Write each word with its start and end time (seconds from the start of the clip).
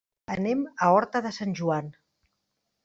Anem 0.35 0.63
a 0.85 0.89
Horta 0.95 1.23
de 1.27 1.35
Sant 1.39 1.55
Joan. 1.61 1.95